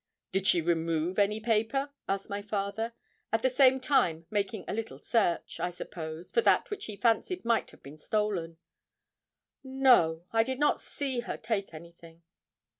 [0.31, 2.93] 'Did she remove any paper?' asked my father,
[3.31, 7.45] at the same time making a little search, I suppose, for that which he fancied
[7.45, 8.57] might have been stolen.
[9.63, 12.23] 'No; I did not see her take anything.'